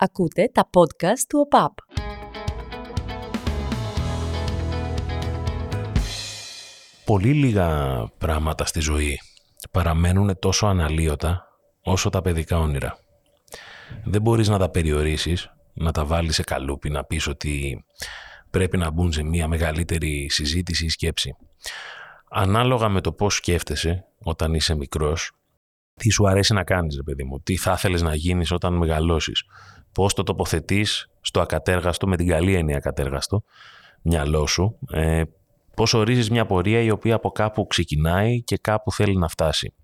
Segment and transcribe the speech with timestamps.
[0.00, 1.72] Ακούτε τα podcast του ΟΠΑΠ.
[7.04, 7.68] Πολύ λίγα
[8.18, 9.18] πράγματα στη ζωή
[9.70, 11.46] παραμένουν τόσο αναλύωτα
[11.82, 12.98] όσο τα παιδικά όνειρα.
[14.04, 17.84] Δεν μπορείς να τα περιορίσεις, να τα βάλεις σε καλούπι, να πεις ότι
[18.50, 21.36] πρέπει να μπουν σε μια μεγαλύτερη συζήτηση ή σκέψη.
[22.30, 25.32] Ανάλογα με το πώς σκέφτεσαι όταν είσαι μικρός,
[25.94, 29.44] τι σου αρέσει να κάνεις, ρε παιδί μου, τι θα ήθελες να γίνεις όταν μεγαλώσεις,
[29.98, 33.42] πώς το τοποθετείς στο ακατέργαστο, με την καλή έννοια ακατέργαστο,
[34.02, 35.22] μυαλό σου, ε,
[35.74, 39.74] πώς ορίζεις μια πορεία η οποία από κάπου ξεκινάει και κάπου θέλει να φτάσει.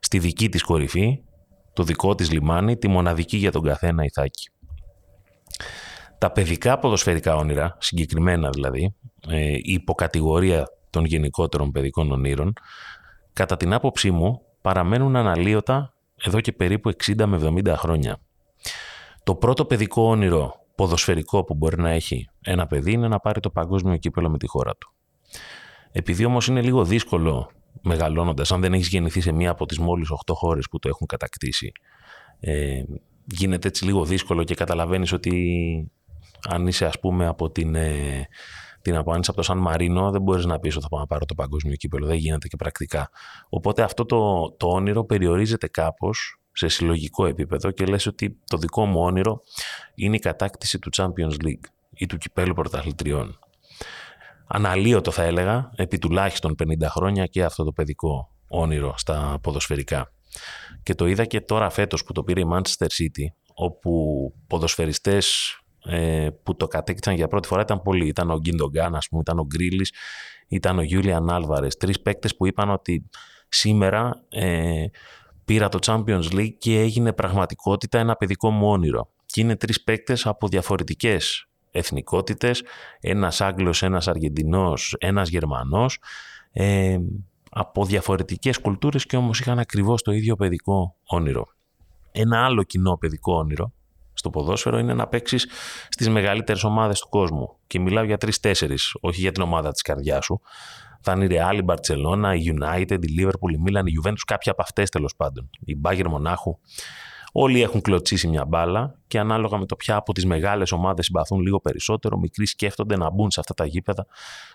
[0.00, 1.22] Στη δική της κορυφή,
[1.72, 4.48] το δικό της λιμάνι, τη μοναδική για τον καθένα ηθάκη.
[6.18, 8.94] Τα παιδικά ποδοσφαιρικά όνειρα, συγκεκριμένα δηλαδή,
[9.28, 12.52] ε, η υποκατηγορία των γενικότερων παιδικών ονείρων,
[13.32, 18.18] κατά την άποψή μου, παραμένουν αναλύωτα εδώ και περίπου 60 με 70 χρόνια.
[19.26, 23.50] Το πρώτο παιδικό όνειρο ποδοσφαιρικό που μπορεί να έχει ένα παιδί είναι να πάρει το
[23.50, 24.92] παγκόσμιο κύπελο με τη χώρα του.
[25.92, 27.50] Επειδή όμως είναι λίγο δύσκολο
[27.82, 31.06] μεγαλώνοντας, αν δεν έχεις γεννηθεί σε μία από τις μόλις 8 χώρες που το έχουν
[31.06, 31.72] κατακτήσει,
[32.40, 32.82] ε,
[33.24, 35.90] γίνεται έτσι λίγο δύσκολο και καταλαβαίνεις ότι
[36.48, 37.74] αν είσαι, ας πούμε, από την.
[37.74, 38.28] Ε,
[38.82, 41.24] την απάντηση από το Σαν Μαρίνο, δεν μπορείς να πεις ότι θα πάω να πάρω
[41.24, 42.06] το παγκόσμιο κύπελο.
[42.06, 43.10] Δεν γίνεται και πρακτικά.
[43.48, 48.86] Οπότε αυτό το, το όνειρο περιορίζεται κάπως σε συλλογικό επίπεδο και λες ότι το δικό
[48.86, 49.40] μου όνειρο
[49.94, 53.38] είναι η κατάκτηση του Champions League ή του κυπέλου πρωταθλητριών.
[54.46, 60.12] Αναλύωτο θα έλεγα, επί τουλάχιστον 50 χρόνια και αυτό το παιδικό όνειρο στα ποδοσφαιρικά.
[60.82, 66.28] Και το είδα και τώρα φέτος που το πήρε η Manchester City, όπου ποδοσφαιριστές ε,
[66.42, 68.06] που το κατέκτησαν για πρώτη φορά ήταν πολλοί.
[68.06, 69.92] Ήταν ο Γκίντογκάν, ας πούμε, ήταν ο Γκρίλης,
[70.48, 71.76] ήταν ο Γιούλιαν Άλβαρες.
[71.76, 73.08] Τρεις παίκτες που είπαν ότι
[73.48, 74.84] σήμερα ε,
[75.46, 79.08] πήρα το Champions League και έγινε πραγματικότητα ένα παιδικό μου όνειρο.
[79.26, 82.62] Και είναι τρεις παίκτες από διαφορετικές εθνικότητες.
[83.00, 85.98] Ένας Άγγλος, ένας Αργεντινός, ένας Γερμανός.
[86.52, 86.98] Ε,
[87.50, 91.46] από διαφορετικές κουλτούρες και όμως είχαν ακριβώς το ίδιο παιδικό όνειρο.
[92.12, 93.72] Ένα άλλο κοινό παιδικό όνειρο
[94.16, 95.46] στο ποδόσφαιρο είναι να παίξεις
[95.88, 97.56] στις μεγαλύτερες ομάδες του κόσμου.
[97.66, 100.40] Και μιλάω για τρει-τέσσερι, όχι για την ομάδα της καρδιάς σου.
[101.00, 104.52] Θα είναι η Real, η Barcelona, η United, η Liverpool, η Milan, η Juventus, κάποια
[104.52, 105.50] από αυτές τέλος πάντων.
[105.60, 106.58] Η Bayern Μονάχου.
[107.32, 111.40] Όλοι έχουν κλωτσίσει μια μπάλα και ανάλογα με το ποια από τις μεγάλες ομάδες συμπαθούν
[111.40, 114.06] λίγο περισσότερο, μικροί σκέφτονται να μπουν σε αυτά τα γήπεδα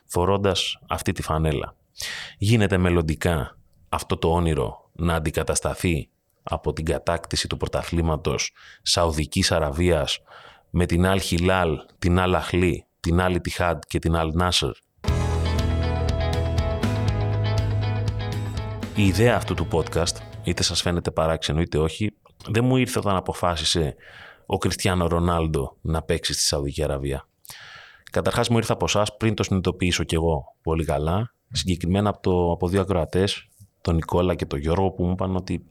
[0.05, 0.55] φορώντα
[0.89, 1.75] αυτή τη φανέλα.
[2.37, 3.57] Γίνεται μελλοντικά
[3.89, 6.09] αυτό το όνειρο να αντικατασταθεί
[6.43, 10.19] από την κατάκτηση του πρωταθλήματος Σαουδικής Αραβίας
[10.69, 14.71] με την Αλ Χιλάλ, την Αλ Αχλή, την Αλ Τιχάντ και την Αλ Νάσερ.
[18.95, 22.11] Η ιδέα αυτού του podcast, είτε σας φαίνεται παράξενο είτε όχι,
[22.47, 23.95] δεν μου ήρθε όταν αποφάσισε
[24.45, 27.27] ο Κριστιανό Ρονάλντο να παίξει στη Σαουδική Αραβία.
[28.11, 32.51] Καταρχάς μου ήρθε από εσάς πριν το συνειδητοποιήσω κι εγώ πολύ καλά, συγκεκριμένα από, το,
[32.51, 33.47] από δύο ακροατές,
[33.81, 35.65] τον Νικόλα και τον Γιώργο, που μου είπαν ότι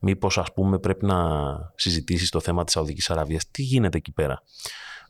[0.00, 1.16] μήπως ας πούμε πρέπει να
[1.74, 3.50] συζητήσεις το θέμα της Σαουδικής Αραβίας.
[3.50, 4.42] Τι γίνεται εκεί πέρα;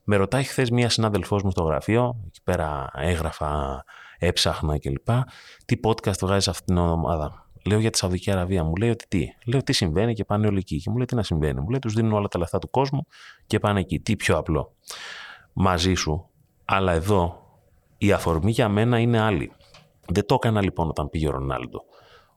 [0.05, 3.85] Με ρωτάει χθες μία συνάδελφός μου στο γραφείο, εκεί πέρα έγραφα,
[4.19, 5.09] έψαχνα κλπ.
[5.65, 8.65] Τι podcast βγάζει αυτήν την ομάδα; Λέω για τη Σαουδική Αραβία.
[8.65, 10.77] Μου λέει ότι τι; Λέω τι συμβαίνει και πάνε όλοι εκεί.
[10.77, 13.07] Και μου λέει τι να συμβαίνει; Μου λέει τους δίνουν όλα τα λεφτά του κόσμου
[13.47, 14.01] και πάνε εκεί.
[14.01, 14.77] Τι πιο απλό;
[15.53, 16.25] Μαζί σου.
[16.65, 17.41] Αλλά εδώ
[17.99, 19.53] η αφορμή για μένα είναι άλλη.
[20.07, 21.85] Δεν το έκανα λοιπόν όταν πήγε ο Ρονάλντο.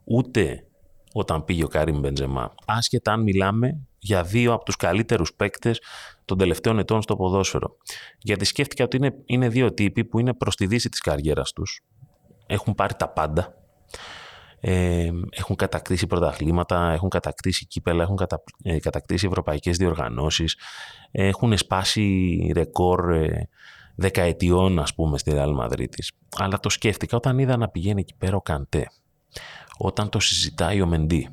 [0.03, 0.67] Ούτε
[1.13, 2.53] όταν πήγε ο Κάριμ Μπεντζεμά.
[2.65, 5.81] Άσχετα αν μιλάμε για δύο από τους καλύτερους παίκτες
[6.25, 7.77] των τελευταίων ετών στο ποδόσφαιρο.
[8.17, 11.81] Γιατί σκέφτηκα ότι είναι, είναι δύο τύποι που είναι προς τη δύση της καριέρας τους.
[12.45, 13.57] Έχουν πάρει τα πάντα.
[14.59, 20.57] Ε, έχουν κατακτήσει πρωταθλήματα, έχουν κατακτήσει κύπελλα, έχουν κατα, ε, κατακτήσει ευρωπαϊκές διοργανώσεις,
[21.11, 23.49] έχουν σπάσει ρεκόρ ε,
[23.95, 25.87] δεκαετιών ας πούμε στη Real Madrid
[26.37, 28.85] Αλλά το σκέφτηκα όταν είδα να πηγαίνει εκεί πέρα ο Καντέ
[29.77, 31.29] όταν το συζητάει ο Μεντί.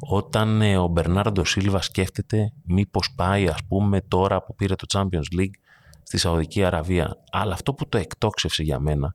[0.00, 5.40] Όταν ε, ο Μπερνάρντο Σίλβα σκέφτεται μήπως πάει ας πούμε τώρα που πήρε το Champions
[5.40, 5.54] League
[6.02, 7.16] στη Σαουδική Αραβία.
[7.30, 9.14] Αλλά αυτό που το εκτόξευσε για μένα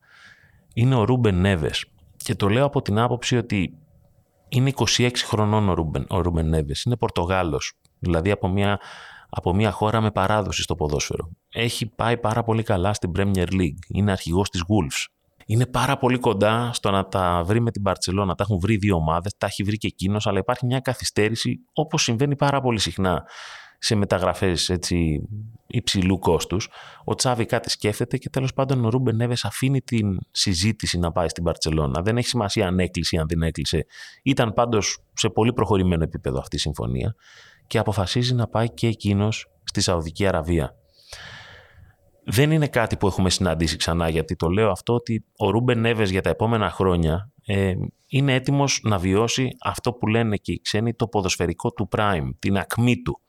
[0.74, 1.86] είναι ο Ρούμπεν Νέβες.
[2.18, 3.78] Και το λέω από την άποψη ότι
[4.50, 6.84] είναι 26 χρονών ο Ρούμπεν, ο Ρούμπεν Νέβες.
[6.84, 7.74] Είναι Πορτογάλος.
[8.00, 8.80] Δηλαδή από μια,
[9.30, 11.30] από μια χώρα με παράδοση στο ποδόσφαιρο.
[11.50, 13.80] Έχει πάει πάρα πολύ καλά στην Premier League.
[13.88, 15.19] Είναι αρχηγός της Wolves
[15.52, 18.36] είναι πάρα πολύ κοντά στο να τα βρει με την Παρσελόνα.
[18.36, 22.04] Τα έχουν βρει δύο ομάδες, τα έχει βρει και εκείνος, αλλά υπάρχει μια καθυστέρηση όπως
[22.04, 23.24] συμβαίνει πάρα πολύ συχνά
[23.80, 24.72] σε μεταγραφές
[25.68, 26.70] υψηλού κόστους.
[27.04, 31.30] Ο Τσάβη κάτι σκέφτεται και τέλος πάντων ο Ρούμπεν Νέβες αφήνει την συζήτηση να πάει
[31.30, 32.02] στην Παρσελόνα.
[32.02, 33.86] Δεν έχει σημασία αν έκλεισε ή αν δεν έκλεισε.
[34.24, 37.16] Ήταν πάντως σε πολύ προχωρημένο επίπεδο αυτή η συμφωνία
[37.68, 40.79] και αποφασίζει να πάει και εκείνος στη Σαουδική Αραβία.
[42.32, 46.10] Δεν είναι κάτι που έχουμε συναντήσει ξανά, γιατί το λέω αυτό ότι ο Ρούμπεν Νέβες
[46.10, 47.74] για τα επόμενα χρόνια ε,
[48.08, 52.58] είναι έτοιμος να βιώσει αυτό που λένε και οι ξένοι το ποδοσφαιρικό του prime, την
[52.58, 53.20] ακμή του.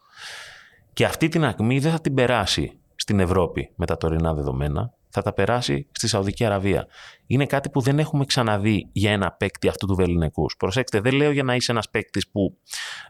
[0.93, 5.23] Και αυτή την ακμή δεν θα την περάσει στην Ευρώπη με τα τωρινά δεδομένα, θα
[5.23, 6.87] τα περάσει στη Σαουδική Αραβία.
[7.27, 10.47] Είναι κάτι που δεν έχουμε ξαναδεί για ένα παίκτη αυτού του βεληνικού.
[10.59, 12.57] Προσέξτε, δεν λέω για να είσαι ένας παίκτης που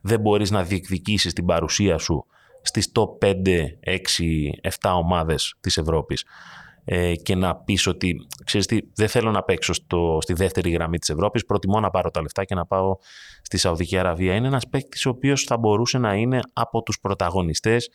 [0.02, 2.26] δεν μπορείς να διεκδικήσεις την παρουσία σου
[2.62, 3.34] στις top 5,
[3.84, 3.96] 6,
[4.80, 6.24] 7 ομάδες της Ευρώπης
[6.84, 10.98] ε, και να πεις ότι ξέρεις τι, δεν θέλω να παίξω στο, στη δεύτερη γραμμή
[10.98, 11.44] της Ευρώπης.
[11.44, 12.96] προτιμώ να πάρω τα λεφτά και να πάω
[13.42, 14.34] στη Σαουδική Αραβία.
[14.34, 17.90] Είναι ένας παίκτης ο οποίος θα μπορούσε να είναι από τους πρωταγωνιστές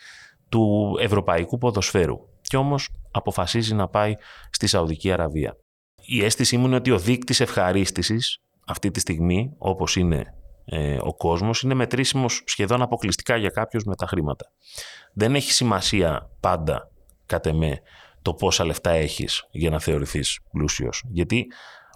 [0.50, 4.14] του ευρωπαϊκού ποδοσφαίρου και όμως αποφασίζει να πάει
[4.50, 5.58] στη Σαουδική Αραβία.
[6.06, 10.34] Η αίσθησή μου είναι ότι ο δείκτης ευχαρίστησης αυτή τη στιγμή, όπως είναι
[10.66, 14.52] ε, ο κόσμος, είναι μετρήσιμος σχεδόν αποκλειστικά για κάποιους με τα χρήματα.
[15.14, 16.92] Δεν έχει σημασία πάντα,
[17.26, 17.82] κατ' εμέ,
[18.22, 21.04] το πόσα λεφτά έχεις για να θεωρηθείς πλούσιος.
[21.08, 21.48] Γιατί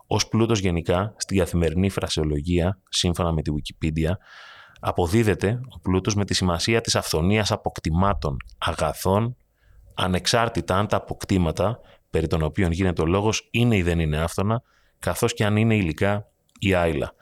[0.08, 4.12] ως πλούτος γενικά, στην καθημερινή φρασεολογία, σύμφωνα με τη Wikipedia,
[4.80, 9.36] αποδίδεται ο πλούτος με τη σημασία της αυθονίας αποκτημάτων, αγαθών
[9.94, 11.80] ανεξάρτητα αν τα αποκτήματα
[12.10, 14.62] περί των οποίων γίνεται ο λόγος είναι ή δεν είναι άφθονα,
[15.00, 16.28] καθώς και αν είναι υλικά
[16.60, 17.14] ή άειλα.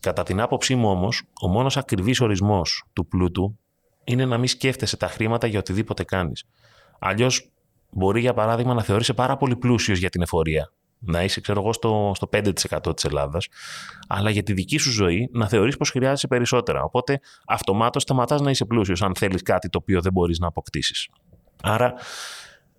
[0.00, 3.58] Κατά την άποψή μου όμως, ο μόνος ακριβής ορισμός του πλούτου
[4.04, 6.44] είναι να μην σκέφτεσαι τα χρήματα για οτιδήποτε κάνεις.
[6.98, 7.50] Αλλιώς
[7.90, 10.72] μπορεί για παράδειγμα να θεωρείσαι πάρα πολύ πλούσιος για την εφορία.
[11.00, 13.48] Να είσαι, ξέρω εγώ, στο, στο 5% της Ελλάδας,
[14.08, 16.82] αλλά για τη δική σου ζωή να θεωρείς πως χρειάζεσαι περισσότερα.
[16.82, 21.08] Οπότε αυτομάτως σταματάς να είσαι πλούσιος αν θέλεις κάτι το οποίο δεν μπορείς να αποκτήσεις.
[21.62, 21.94] Άρα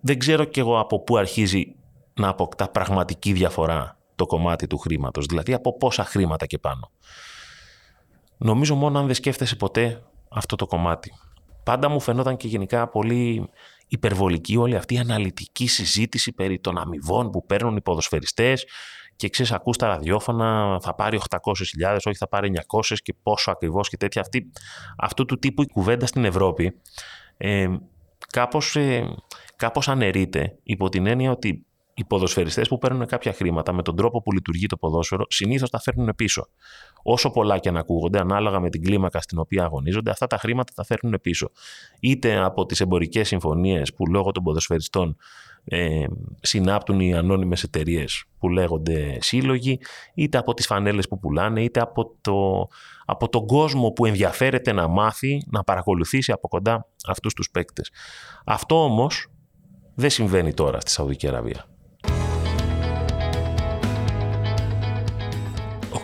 [0.01, 1.75] δεν ξέρω κι εγώ από πού αρχίζει
[2.13, 6.91] να αποκτά πραγματική διαφορά το κομμάτι του χρήματος, δηλαδή από πόσα χρήματα και πάνω.
[8.37, 11.11] Νομίζω μόνο αν δεν σκέφτεσαι ποτέ αυτό το κομμάτι.
[11.63, 13.49] Πάντα μου φαινόταν και γενικά πολύ
[13.87, 18.65] υπερβολική όλη αυτή η αναλυτική συζήτηση περί των αμοιβών που παίρνουν οι ποδοσφαιριστές
[19.15, 23.89] και ξέρεις ακούς τα ραδιόφωνα θα πάρει 800.000, όχι θα πάρει 900 και πόσο ακριβώς
[23.89, 24.21] και τέτοια.
[24.21, 24.51] Αυτή,
[24.97, 26.81] αυτού του τύπου η κουβέντα στην Ευρώπη
[27.37, 27.67] ε,
[28.31, 29.15] κάπως, ε,
[29.55, 31.65] κάπως αναιρείται υπό την έννοια ότι
[31.99, 35.79] οι ποδοσφαιριστές που παίρνουν κάποια χρήματα με τον τρόπο που λειτουργεί το ποδόσφαιρο συνήθως τα
[35.79, 36.47] φέρνουν πίσω.
[37.03, 40.73] Όσο πολλά και αν ακούγονται, ανάλογα με την κλίμακα στην οποία αγωνίζονται, αυτά τα χρήματα
[40.75, 41.51] τα φέρνουν πίσω.
[41.99, 45.15] Είτε από τις εμπορικές συμφωνίες που λόγω των ποδοσφαιριστών
[45.63, 46.05] ε,
[46.41, 49.79] συνάπτουν οι ανώνυμες εταιρείες που λέγονται σύλλογοι,
[50.13, 52.67] είτε από τις φανέλες που πουλάνε, είτε από, το,
[53.05, 57.91] από τον κόσμο που ενδιαφέρεται να μάθει, να παρακολουθήσει από κοντά αυτούς τους παίκτες.
[58.45, 59.27] Αυτό όμως
[59.95, 61.65] δεν συμβαίνει τώρα στη Σαουδική Αραβία.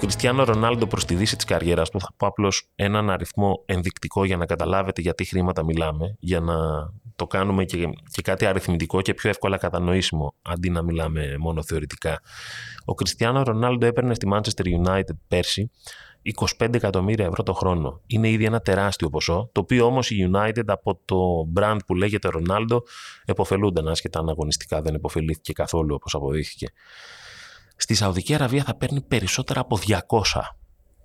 [0.06, 4.38] Κριστιανό Ρονάλντο προς τη δύση της καριέρας του, θα πω απλώς έναν αριθμό ενδεικτικό για
[4.38, 6.56] να καταλάβετε γιατί χρήματα μιλάμε, για να
[7.16, 12.22] το κάνουμε και, και κάτι αριθμητικό και πιο εύκολα κατανοήσιμο, αντί να μιλάμε μόνο θεωρητικά.
[12.86, 15.72] Ο Κριστιανό Ρονάλντο έπαιρνε στη Manchester United πέρσι
[16.60, 18.02] 25 εκατομμύρια ευρώ το χρόνο.
[18.08, 22.30] Είναι ήδη ένα τεράστιο ποσό, το οποίο όμως η United από το brand που λέγεται
[22.30, 22.84] Ρονάλντο
[23.26, 26.68] εποφελούνταν, άσχετα αν αγωνιστικά δεν εποφελήθηκε καθόλου όπως αποδείχθηκε.
[27.76, 29.98] Στη Σαουδική Αραβία θα παίρνει περισσότερα από 200.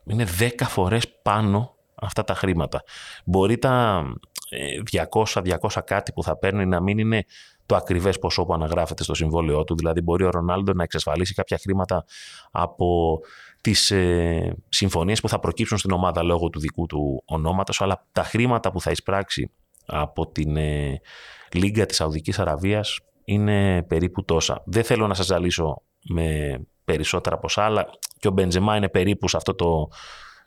[0.06, 2.82] Είναι 10 φορές πάνω αυτά τα χρήματα.
[3.24, 4.04] Μπορεί τα
[5.12, 7.24] 200-200 ε, κάτι που θα παίρνει να μην είναι
[7.66, 9.76] το ακριβές ποσό που αναγράφεται στο συμβόλαιό του.
[9.76, 12.04] Δηλαδή μπορεί ο Ρονάλντο να εξασφαλίσει κάποια χρήματα
[12.50, 13.18] από
[13.60, 18.22] τις ε, συμφωνίες που θα προκύψουν στην ομάδα λόγω του δικού του ονόματος, αλλά τα
[18.22, 19.50] χρήματα που θα εισπράξει
[19.86, 21.00] από την ε,
[21.52, 24.62] Λίγκα της Σαουδικής Αραβίας είναι περίπου τόσα.
[24.64, 29.36] Δεν θέλω να σας ζαλίσω με περισσότερα ποσά, αλλά και ο Μπεντζεμά είναι περίπου σε
[29.36, 29.88] αυτό το,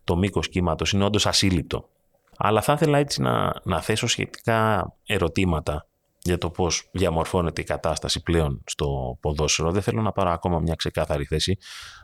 [0.04, 0.92] το μήκος κύματος.
[0.92, 1.90] Είναι όντως ασύλληπτο.
[2.38, 5.88] Αλλά θα ήθελα έτσι να, να θέσω σχετικά ερωτήματα
[6.24, 9.72] για το πώς διαμορφώνεται η κατάσταση πλέον στο ποδόσφαιρο.
[9.72, 11.58] Δεν θέλω να πάρω ακόμα μια ξεκάθαρη θέση.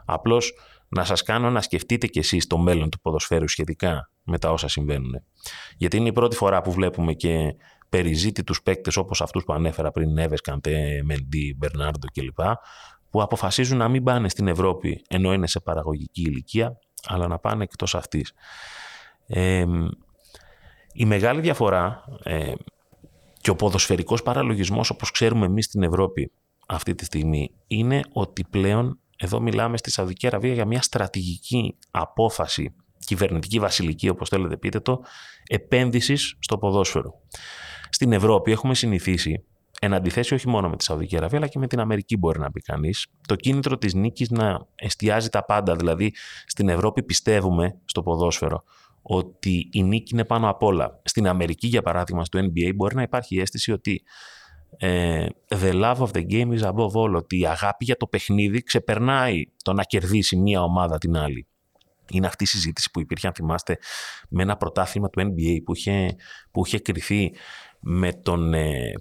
[0.06, 0.54] Απλώς
[0.90, 4.68] να σας κάνω να σκεφτείτε κι εσείς το μέλλον του ποδοσφαίρου σχετικά με τα όσα
[4.68, 5.22] συμβαίνουν.
[5.78, 7.56] Γιατί είναι η πρώτη φορά που βλέπουμε και
[7.90, 12.40] περιζήτητους παίκτες όπως αυτούς που ανέφερα πριν, Νέβε, Καντέ, Μεντί, Μπερνάρντο κλπ
[13.10, 17.64] που αποφασίζουν να μην πάνε στην Ευρώπη ενώ είναι σε παραγωγική ηλικία, αλλά να πάνε
[17.64, 18.34] εκτός αυτής.
[19.28, 19.66] Ε,
[20.94, 22.54] η μεγάλη διαφορά ε,
[23.42, 26.32] και ο ποδοσφαιρικός παραλογισμός όπως ξέρουμε εμείς στην Ευρώπη
[26.68, 32.76] αυτή τη στιγμή είναι ότι πλέον εδώ μιλάμε στη Σαουδική Αραβία για μια στρατηγική απόφαση
[33.06, 35.04] κυβερνητική βασιλική όπως θέλετε πείτε το
[35.48, 37.14] επένδυσης στο ποδόσφαιρο.
[37.90, 39.46] Στην Ευρώπη έχουμε συνηθίσει
[39.80, 42.52] εν αντιθέσει όχι μόνο με τη Σαουδική Αραβία, αλλά και με την Αμερική, μπορεί να
[42.52, 45.76] πει κανείς, το κίνητρο της νίκης να εστιάζει τα πάντα.
[45.76, 46.14] Δηλαδή,
[46.46, 48.64] στην Ευρώπη πιστεύουμε στο ποδόσφαιρο
[49.02, 51.00] ότι η νίκη είναι πάνω απ' όλα.
[51.04, 54.04] Στην Αμερική, για παράδειγμα, στο NBA, μπορεί να υπάρχει η αίσθηση ότι
[54.78, 58.64] ε, the love of the game is above all, ότι η αγάπη για το παιχνίδι
[58.64, 61.48] ξεπερνάει το να κερδίσει μία ομάδα την άλλη.
[62.12, 63.78] Είναι αυτή η συζήτηση που υπήρχε, αν θυμάστε,
[64.30, 66.16] με ένα πρωτάθλημα του NBA που είχε,
[66.52, 67.32] που είχε κρυθεί
[67.80, 68.94] με τον ε,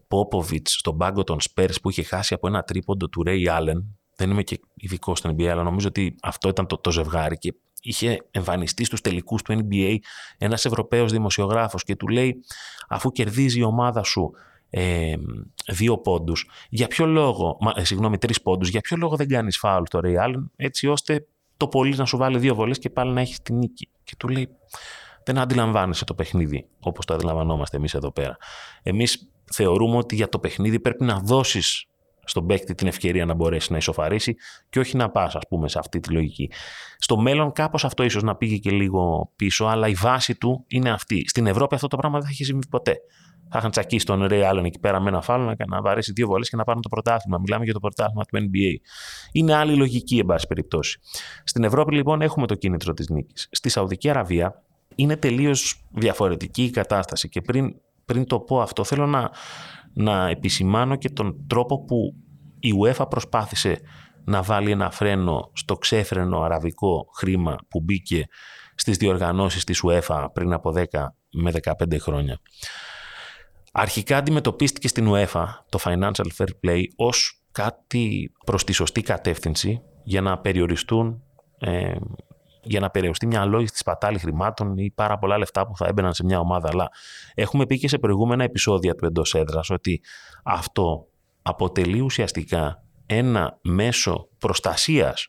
[0.62, 3.85] στον πάγκο των Spurs που είχε χάσει από ένα τρίποντο του Ray Allen.
[4.16, 7.54] Δεν είμαι και ειδικό στον NBA, αλλά νομίζω ότι αυτό ήταν το, το ζευγάρι και
[7.82, 9.97] είχε εμφανιστεί στους τελικούς του NBA
[10.38, 12.40] ένας Ευρωπαίος δημοσιογράφος και του λέει
[12.88, 14.32] αφού κερδίζει η ομάδα σου
[14.70, 15.14] ε,
[15.66, 19.58] δύο πόντους, για ποιο λόγο, μα, ε, συγγνώμη, τρεις πόντους, για ποιο λόγο δεν κάνεις
[19.58, 23.12] φάουλ το Ray Allen, έτσι ώστε το πολύς να σου βάλει δύο βολές και πάλι
[23.12, 23.88] να έχεις την νίκη.
[24.04, 24.49] Και του λέει,
[25.28, 28.37] δεν αντιλαμβάνεσαι το παιχνίδι όπως το αντιλαμβανόμαστε εμείς εδώ πέρα.
[28.82, 31.87] Εμείς θεωρούμε ότι για το παιχνίδι πρέπει να δώσεις
[32.25, 34.35] στον παίκτη την ευκαιρία να μπορέσει να ισοφαρίσει
[34.68, 36.50] και όχι να πας ας πούμε σε αυτή τη λογική.
[36.99, 40.90] Στο μέλλον κάπως αυτό ίσως να πήγε και λίγο πίσω αλλά η βάση του είναι
[40.90, 41.25] αυτή.
[41.28, 42.97] Στην Ευρώπη αυτό το πράγμα δεν θα έχει συμβεί ποτέ.
[43.50, 46.26] Θα είχαν τσακίσει τον Ρέι Άλεν εκεί πέρα με ένα φάλο να, να βαρέσει δύο
[46.26, 47.38] βολές και να πάρουν το πρωτάθλημα.
[47.38, 48.88] Μιλάμε για το πρωτάθλημα του NBA.
[49.32, 50.99] Είναι άλλη λογική, εν πάση περιπτώσει.
[51.44, 53.49] Στην Ευρώπη, λοιπόν, έχουμε το κίνητρο της νίκης.
[53.50, 54.62] Στη Σαουδική Αραβία
[54.99, 57.28] είναι τελείως διαφορετική η κατάσταση.
[57.28, 57.75] Και πριν,
[58.05, 59.31] πριν το πω αυτό, θέλω να,
[59.93, 62.14] να επισημάνω και τον τρόπο που
[62.59, 63.81] η UEFA προσπάθησε
[64.25, 68.26] να βάλει ένα φρένο στο ξέφρενο αραβικό χρήμα που μπήκε
[68.75, 70.85] στις διοργανώσεις της UEFA πριν από 10
[71.31, 72.38] με 15 χρόνια.
[73.73, 80.21] Αρχικά αντιμετωπίστηκε στην UEFA το Financial Fair Play ως κάτι προς τη σωστή κατεύθυνση για
[80.21, 81.23] να περιοριστούν
[81.59, 81.95] ε,
[82.68, 86.14] για να περιοριστεί μια λόγηση της πατάλης χρημάτων ή πάρα πολλά λεφτά που θα έμπαιναν
[86.14, 86.68] σε μια ομάδα.
[86.72, 86.88] Αλλά
[87.34, 90.00] έχουμε πει και σε προηγούμενα επεισόδια του εντός έδρας ότι
[90.44, 91.06] αυτό
[91.42, 95.28] αποτελεί ουσιαστικά ένα μέσο προστασίας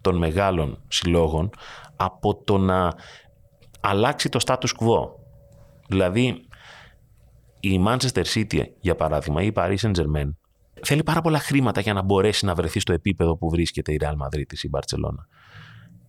[0.00, 1.50] των μεγάλων συλλόγων
[1.96, 2.92] από το να
[3.80, 5.08] αλλάξει το status quo.
[5.88, 6.46] Δηλαδή,
[7.60, 10.30] η Manchester City, για παράδειγμα, ή η Paris Saint-Germain,
[10.82, 14.12] θέλει πάρα πολλά χρήματα για να μπορέσει να βρεθεί στο επίπεδο που βρίσκεται η Real
[14.12, 15.24] Madrid ή η Barcelona.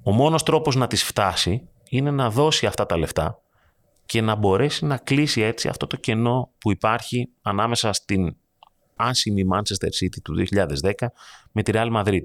[0.04, 3.42] Ο μόνος τρόπος να της φτάσει είναι να δώσει αυτά τα λεφτά
[4.06, 8.36] και να μπορέσει να κλείσει έτσι αυτό το κενό που υπάρχει ανάμεσα στην
[8.96, 10.46] άσημη Manchester City του
[10.82, 11.08] 2010
[11.52, 12.24] με τη Real Madrid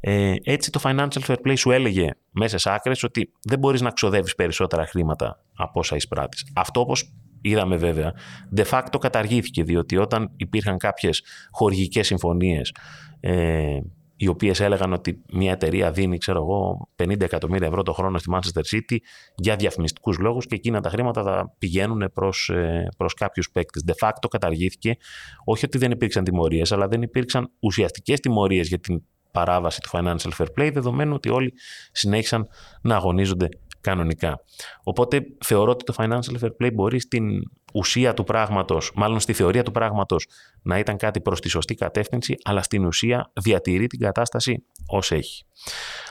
[0.00, 3.90] Ε, έτσι το Financial Fair Play σου έλεγε μέσα σε άκρες ότι δεν μπορείς να
[3.90, 6.46] ξοδεύεις περισσότερα χρήματα από όσα εισπράττεις.
[6.54, 8.12] Αυτό όπως είδαμε βέβαια,
[8.56, 12.74] de facto καταργήθηκε διότι όταν υπήρχαν κάποιες χορηγικές συμφωνίες
[13.20, 13.78] ε,
[14.20, 18.30] οι οποίες έλεγαν ότι μια εταιρεία δίνει, ξέρω εγώ, 50 εκατομμύρια ευρώ το χρόνο στη
[18.34, 18.96] Manchester City
[19.34, 22.50] για διαφημιστικούς λόγους και εκείνα τα χρήματα θα πηγαίνουν προς
[22.96, 23.84] προς ε, κάποιους παίκτες.
[23.86, 24.96] De facto καταργήθηκε,
[25.44, 30.30] όχι ότι δεν υπήρξαν τιμωρίες, αλλά δεν υπήρξαν ουσιαστικές τιμωρίες για την παράβαση του Financial
[30.38, 31.52] Fair Play, δεδομένου ότι όλοι
[31.92, 32.48] συνέχισαν
[32.82, 33.48] να αγωνίζονται
[33.88, 34.40] κανονικά.
[34.82, 37.42] Οπότε θεωρώ ότι το Financial Fair Play μπορεί στην
[37.74, 40.26] ουσία του πράγματος, μάλλον στη θεωρία του πράγματος,
[40.62, 45.44] να ήταν κάτι προς τη σωστή κατεύθυνση, αλλά στην ουσία διατηρεί την κατάσταση ως έχει.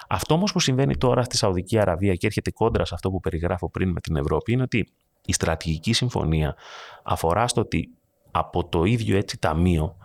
[0.09, 3.69] Αυτό όμως που συμβαίνει τώρα στη Σαουδική Αραβία και έρχεται κόντρα σε αυτό που περιγράφω
[3.69, 4.89] πριν με την Ευρώπη είναι ότι
[5.25, 6.55] η στρατηγική συμφωνία
[7.03, 7.89] αφορά στο ότι
[8.31, 9.97] από το ίδιο έτσι ταμείο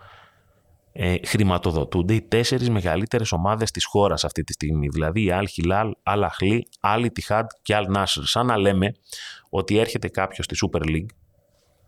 [0.93, 4.89] ε, χρηματοδοτούνται οι τέσσερις μεγαλύτερες ομάδες της χώρας αυτή τη στιγμή.
[4.89, 8.23] Δηλαδή η Al Hilal, Al Ahly, Al Ittihad και Al Nasr.
[8.23, 8.95] Σαν να λέμε
[9.51, 11.15] ότι έρχεται κάποιος στη Super League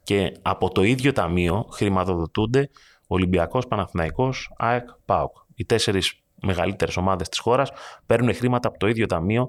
[0.02, 2.70] και από το ίδιο ταμείο χρηματοδοτούνται
[3.06, 5.36] Ολυμπιακός, Παναθηναϊκός, ΑΕΚ, ΠΑΟΚ.
[5.54, 7.70] Οι τέσσερις μεγαλύτερες ομάδες της χώρας
[8.06, 9.48] παίρνουν χρήματα από το ίδιο ταμείο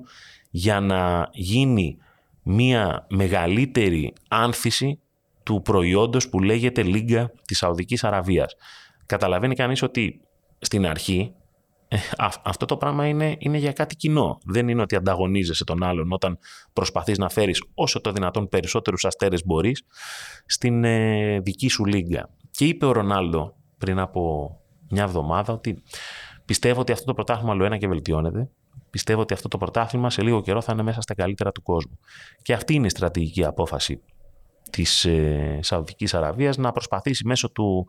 [0.50, 1.98] για να γίνει
[2.44, 5.00] μια μεγαλύτερη άνθηση
[5.44, 8.56] του προϊόντος που λέγεται Λίγκα της Σαουδικής Αραβίας
[9.06, 10.22] καταλαβαίνει κανείς ότι
[10.60, 11.34] στην αρχή
[11.88, 11.98] ε,
[12.44, 14.38] αυτό το πράγμα είναι, είναι για κάτι κοινό.
[14.46, 16.38] Δεν είναι ότι ανταγωνίζεσαι τον άλλον όταν
[16.74, 19.84] προσπαθείς να φέρεις όσο το δυνατόν περισσότερους αστέρες μπορείς
[20.46, 22.30] στην ε, δική σου λίγκα.
[22.52, 24.50] Και είπε ο Ρονάλντο πριν από
[24.90, 25.84] μια εβδομάδα ότι
[26.46, 28.50] πιστεύω ότι αυτό το πρωτάθλημα άλλο ένα και βελτιώνεται.
[28.90, 32.00] Πιστεύω ότι αυτό το πρωτάθλημα σε λίγο καιρό θα είναι μέσα στα καλύτερα του κόσμου.
[32.42, 34.02] Και αυτή είναι η στρατηγική απόφαση
[34.70, 37.88] της ε, Σαουδικής Αραβίας να προσπαθήσει μέσω του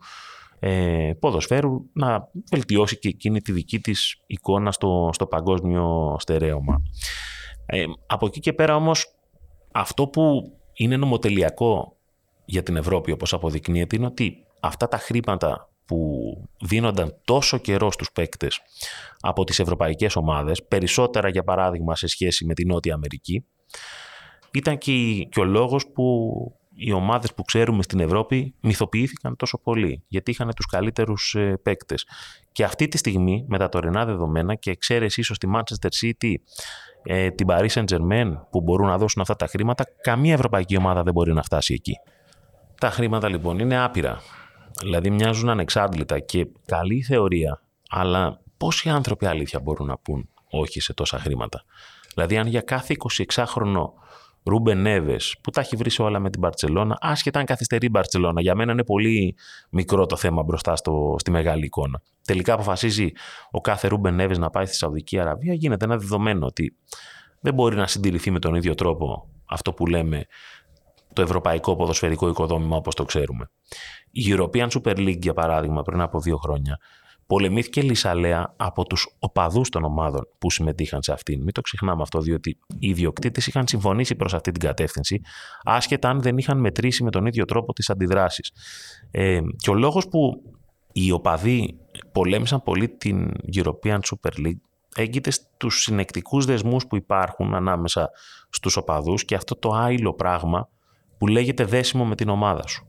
[0.59, 6.81] ε, ποδοσφαίρου να βελτιώσει και εκείνη τη δική της εικόνα στο, στο παγκόσμιο στερέωμα.
[7.65, 9.15] Ε, από εκεί και πέρα όμως
[9.71, 11.97] αυτό που είναι νομοτελειακό
[12.45, 16.21] για την Ευρώπη όπως αποδεικνύεται είναι ότι αυτά τα χρήματα που
[16.61, 18.59] δίνονταν τόσο καιρό στους παίκτες
[19.19, 23.45] από τις ευρωπαϊκές ομάδες, περισσότερα για παράδειγμα σε σχέση με την Νότια Αμερική,
[24.53, 24.91] ήταν και,
[25.29, 26.03] και ο λόγος που
[26.79, 32.07] οι ομάδες που ξέρουμε στην Ευρώπη μυθοποιήθηκαν τόσο πολύ, γιατί είχαν τους καλύτερους ε, παίκτες.
[32.51, 36.33] Και αυτή τη στιγμή, με τα τωρινά δεδομένα και εξαίρεση ίσως τη Manchester City,
[37.03, 41.13] ε, την Paris Saint-Germain που μπορούν να δώσουν αυτά τα χρήματα, καμία ευρωπαϊκή ομάδα δεν
[41.13, 41.93] μπορεί να φτάσει εκεί.
[42.79, 44.21] Τα χρήματα λοιπόν είναι άπειρα.
[44.79, 50.79] Δηλαδή μοιάζουν ανεξάντλητα και καλή η θεωρία, αλλά πόσοι άνθρωποι αλήθεια μπορούν να πούν όχι
[50.79, 51.63] σε τόσα χρήματα;
[52.13, 52.95] Δηλαδή αν για κάθε
[53.33, 53.89] 26χρονο
[54.47, 58.41] Ρούμπεν Νέβες, που τα έχει βρει όλα με την Μπαρσελόνα, άσχετα αν καθυστερεί η Μπαρσελόνα.
[58.41, 59.35] Για μένα είναι πολύ
[59.69, 62.01] μικρό το θέμα μπροστά στο, στη μεγάλη εικόνα.
[62.25, 63.11] Τελικά αποφασίζει
[63.51, 66.75] ο κάθε Ρούμπεν Νέβες να πάει στη Σαουδική Αραβία, γίνεται ένα δεδομένο ότι
[67.39, 70.25] δεν μπορεί να συντηρηθεί με τον ίδιο τρόπο αυτό που λέμε
[71.13, 73.49] το ευρωπαϊκό ποδοσφαιρικό οικοδόμημα όπως το ξέρουμε.
[74.11, 76.77] Η European Super League, για παράδειγμα, πριν από δύο χρόνια,
[77.27, 81.41] πολεμήθηκε λησαλέα από τους οπαδούς των ομάδων που συμμετείχαν σε αυτήν.
[81.41, 85.21] Μην το ξεχνάμε αυτό, διότι οι ιδιοκτήτες είχαν συμφωνήσει προς αυτή την κατεύθυνση,
[85.63, 88.51] άσχετα αν δεν είχαν μετρήσει με τον ίδιο τρόπο τις αντιδράσεις.
[89.11, 90.41] Ε, και ο λόγος που
[90.91, 91.77] οι οπαδοί
[92.11, 94.61] πολέμησαν πολύ την European Super League
[94.95, 98.09] έγκυται στους συνεκτικούς δεσμούς που υπάρχουν ανάμεσα
[98.49, 100.69] στους οπαδούς και αυτό το άειλο πράγμα
[101.17, 102.87] που λέγεται δέσιμο με την ομάδα σου.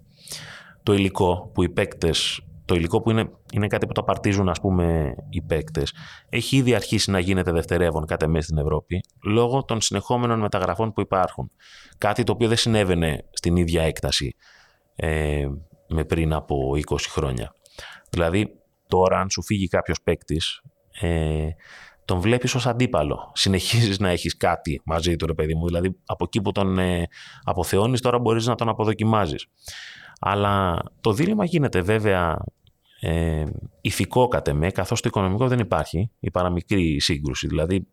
[0.83, 4.60] Το υλικό που οι παίκτες το υλικό που είναι, είναι κάτι που το απαρτίζουν ας
[4.60, 5.94] πούμε οι παίκτες,
[6.28, 11.00] έχει ήδη αρχίσει να γίνεται δευτερεύον κάτι μέσα στην Ευρώπη λόγω των συνεχόμενων μεταγραφών που
[11.00, 11.50] υπάρχουν.
[11.98, 14.34] Κάτι το οποίο δεν συνέβαινε στην ίδια έκταση
[14.96, 15.46] ε,
[15.88, 16.56] με πριν από
[16.88, 17.54] 20 χρόνια.
[18.10, 18.48] Δηλαδή
[18.87, 20.62] τώρα αν σου φύγει κάποιος παίκτης,
[21.00, 21.48] ε,
[22.04, 23.30] τον βλέπεις ως αντίπαλο.
[23.34, 25.66] Συνεχίζεις να έχεις κάτι μαζί του ρε παιδί μου.
[25.66, 27.06] Δηλαδή από εκεί που τον ε,
[27.44, 29.46] αποθεώνεις τώρα μπορείς να τον αποδοκιμάζεις.
[30.20, 32.38] Αλλά το δίλημα γίνεται βέβαια
[33.00, 33.45] ε,
[33.81, 37.47] ηθικό κατ' εμέ, καθώς το οικονομικό δεν υπάρχει, η παραμικρή σύγκρουση.
[37.47, 37.87] Δηλαδή,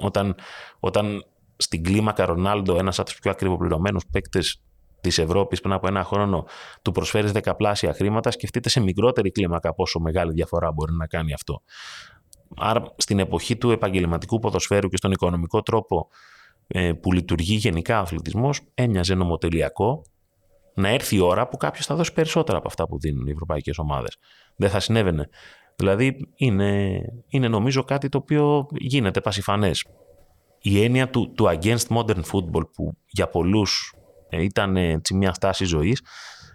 [0.00, 0.34] όταν,
[0.80, 1.24] όταν
[1.56, 4.62] στην κλίμακα Ρονάλντο, ένας από τους πιο ακριβοπληρωμένους παίκτες
[5.00, 6.44] της Ευρώπης πριν από ένα χρόνο
[6.82, 11.62] του προσφέρεις δεκαπλάσια χρήματα, σκεφτείτε σε μικρότερη κλίμακα πόσο μεγάλη διαφορά μπορεί να κάνει αυτό.
[12.56, 16.08] Άρα στην εποχή του επαγγελματικού ποδοσφαίρου και στον οικονομικό τρόπο
[16.66, 20.02] ε, που λειτουργεί γενικά ο αθλητισμός, έμοιαζε νομοτελειακό
[20.78, 23.78] να έρθει η ώρα που κάποιος θα δώσει περισσότερα από αυτά που δίνουν οι ευρωπαϊκές
[23.78, 24.16] ομάδες.
[24.56, 25.28] Δεν θα συνέβαινε.
[25.76, 29.84] Δηλαδή είναι, είναι νομίζω κάτι το οποίο γίνεται πασιφανές.
[30.60, 33.94] Η έννοια του, του against modern football που για πολλούς
[34.28, 36.02] ε, ήταν έτσι, μια στάση ζωής,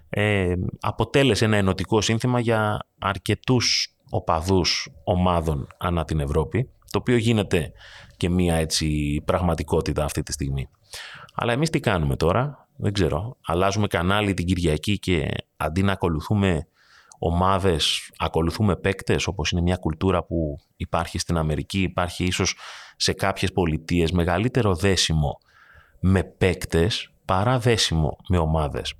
[0.09, 7.71] ε, αποτέλεσε ένα ενωτικό σύνθημα για αρκετούς οπαδούς ομάδων ανά την Ευρώπη, το οποίο γίνεται
[8.17, 10.69] και μια έτσι πραγματικότητα αυτή τη στιγμή.
[11.35, 16.67] Αλλά εμείς τι κάνουμε τώρα, δεν ξέρω, αλλάζουμε κανάλι την Κυριακή και αντί να ακολουθούμε
[17.19, 22.55] ομάδες, ακολουθούμε παίκτες, όπως είναι μια κουλτούρα που υπάρχει στην Αμερική, υπάρχει ίσως
[22.95, 25.37] σε κάποιες πολιτείες μεγαλύτερο δέσιμο
[25.99, 28.93] με παίκτες παρά δέσιμο με ομάδες.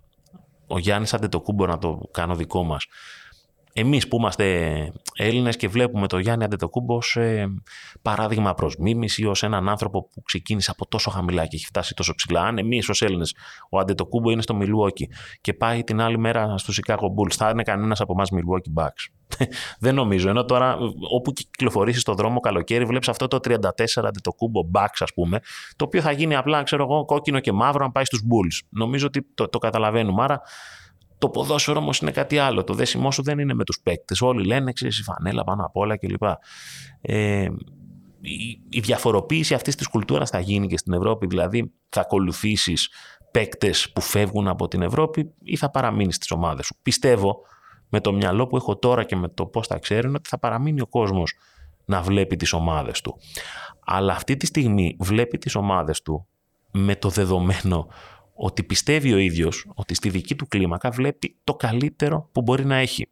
[0.68, 2.86] Ο Γιάννης Αντετοκούμπο να το κάνω δικό μας
[3.74, 4.46] εμείς που είμαστε
[5.16, 7.54] Έλληνες και βλέπουμε το Γιάννη Αντετοκούμπο ως ε,
[8.02, 12.16] παράδειγμα προς μίμηση, ως έναν άνθρωπο που ξεκίνησε από τόσο χαμηλά και έχει φτάσει τόσο
[12.16, 12.42] ψηλά.
[12.42, 13.36] Αν εμείς ως Έλληνες
[13.70, 15.10] ο Αντετοκούμπο είναι στο Μιλουόκι
[15.42, 19.14] και πάει την άλλη μέρα στο Chicago Bulls, θα είναι κανένας από εμάς Milwaukee Bucks.
[19.80, 20.30] Δεν νομίζω.
[20.30, 20.78] Ενώ τώρα
[21.14, 23.60] όπου κυκλοφορήσει στον δρόμο καλοκαίρι βλέπεις αυτό το 34
[23.96, 25.40] Αντετοκούμπο Bucks ας πούμε,
[25.76, 28.68] το οποίο θα γίνει απλά ξέρω εγώ κόκκινο και μαύρο αν πάει στους Bulls.
[28.70, 30.24] Νομίζω ότι το, το καταλαβαίνουμε.
[30.24, 30.42] Άρα
[31.24, 32.64] το ποδόσφαιρο όμως είναι κάτι άλλο.
[32.64, 34.22] Το δέσιμό σου δεν είναι με τους παίκτες.
[34.22, 36.24] Όλοι λένε, ξέρεις, η φανέλα πάνω απ' όλα κλπ.
[37.02, 37.48] Ε,
[38.22, 41.28] η, η διαφοροποίηση αυτής της κουλτούρας θα γίνει και στην Ευρώπη.
[41.28, 42.90] Δηλαδή, θα ακολουθήσεις
[43.32, 46.76] παίκτες που φεύγουν από την Ευρώπη ή θα παραμείνεις στις ομάδες σου.
[46.82, 47.36] Πιστεύω
[47.90, 50.82] με το μυαλό που έχω τώρα και με το πώς θα ξέρουν ότι θα παραμείνει
[50.82, 51.34] ο κόσμος
[51.86, 53.18] να βλέπει τις ομάδες του.
[53.86, 56.28] Αλλά αυτή τη στιγμή βλέπει τις ομάδες του
[56.72, 57.88] με το δεδομένο
[58.34, 62.76] ότι πιστεύει ο ίδιος ότι στη δική του κλίμακα βλέπει το καλύτερο που μπορεί να
[62.76, 63.10] έχει.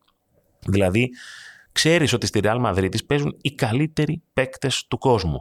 [0.65, 1.09] Δηλαδή,
[1.71, 5.39] ξέρεις ότι στη Real Madrid παίζουν οι καλύτεροι παίκτες του κόσμου.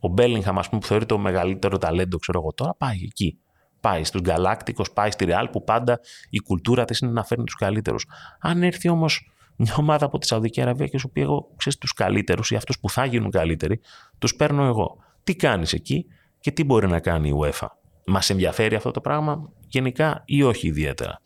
[0.00, 3.38] Ο Μπέλιγχαμ, ας πούμε, που θεωρεί το μεγαλύτερο ταλέντο, ξέρω εγώ τώρα, πάει εκεί.
[3.80, 7.54] Πάει στους Γκαλάκτικος, πάει στη Real που πάντα η κουλτούρα της είναι να φέρνει τους
[7.54, 8.06] καλύτερους.
[8.40, 11.92] Αν έρθει όμως μια ομάδα από τη Σαουδική Αραβία και σου πει εγώ, ξέρεις τους
[11.92, 13.80] καλύτερους ή αυτούς που θα γίνουν καλύτεροι,
[14.18, 14.96] τους παίρνω εγώ.
[15.24, 16.06] Τι κάνεις εκεί
[16.40, 17.66] και τι μπορεί να κάνει η UEFA.
[18.06, 21.20] Μας ενδιαφέρει αυτό το πράγμα γενικά ή όχι ιδιαίτερα.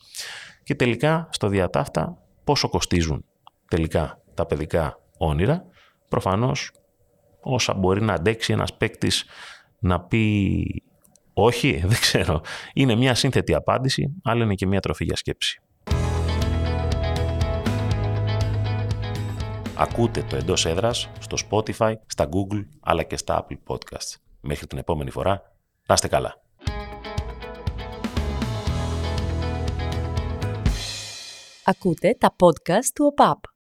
[0.62, 3.24] Και τελικά στο διατάφτα πόσο κοστίζουν
[3.68, 5.64] τελικά τα παιδικά όνειρα.
[6.08, 6.70] Προφανώς
[7.40, 9.24] όσα μπορεί να αντέξει ένας παίκτης
[9.78, 10.64] να πει
[11.32, 12.40] όχι, δεν ξέρω.
[12.74, 15.60] Είναι μια σύνθετη απάντηση, αλλά είναι και μια τροφή για σκέψη.
[19.78, 24.16] Ακούτε το εντός έδρας στο Spotify, στα Google αλλά και στα Apple Podcasts.
[24.40, 25.42] Μέχρι την επόμενη φορά,
[25.86, 26.45] να είστε καλά.
[31.68, 33.54] Ακούτε τα podcast του ΟΠΑΠ.